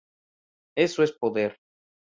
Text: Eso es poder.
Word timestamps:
Eso 0.75 1.03
es 1.03 1.11
poder. 1.11 1.59